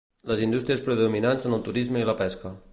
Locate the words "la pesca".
2.13-2.59